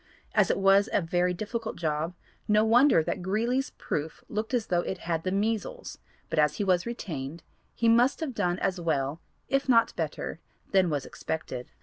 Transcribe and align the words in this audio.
As 0.33 0.49
it 0.49 0.57
was 0.57 0.89
a 0.91 0.99
very 0.99 1.31
difficult 1.31 1.75
job 1.75 2.15
no 2.47 2.65
wonder 2.65 3.03
that 3.03 3.21
Greeley's 3.21 3.69
proof 3.69 4.23
looked 4.29 4.51
as 4.51 4.65
though 4.65 4.81
it 4.81 4.97
had 5.05 5.21
the 5.23 5.31
measles, 5.31 5.99
but 6.27 6.39
as 6.39 6.55
he 6.55 6.63
was 6.63 6.87
retained 6.87 7.43
he 7.75 7.87
must 7.87 8.19
have 8.19 8.33
done 8.33 8.57
as 8.57 8.79
well 8.81 9.21
if 9.47 9.69
not 9.69 9.95
better 9.95 10.39
than 10.71 10.89
was 10.89 11.05
expected. 11.05 11.69